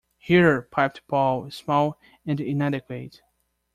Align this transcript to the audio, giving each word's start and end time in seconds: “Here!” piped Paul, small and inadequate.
“Here!” 0.17 0.63
piped 0.63 1.05
Paul, 1.07 1.51
small 1.51 1.99
and 2.25 2.39
inadequate. 2.41 3.21